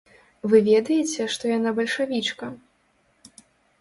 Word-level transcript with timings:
Вы 0.53 0.61
ведаеце, 0.69 1.27
што 1.33 1.43
яна 1.57 1.69
бальшавічка? 1.81 2.45